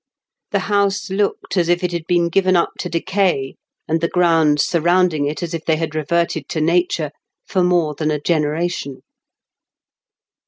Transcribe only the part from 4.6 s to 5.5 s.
surrounding it